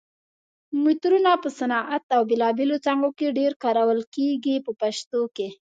مترونه 0.83 1.31
په 1.43 1.49
صنعت 1.59 2.03
او 2.15 2.21
بېلابېلو 2.29 2.75
څانګو 2.85 3.09
کې 3.17 3.35
ډېر 3.39 3.51
کارول 3.63 3.99
کېږي 4.15 4.55
په 4.65 4.71
پښتو 4.81 5.21
کې. 5.35 5.47